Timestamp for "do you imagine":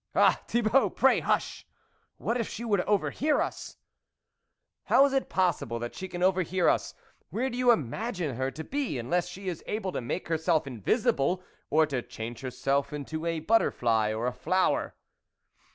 7.51-8.35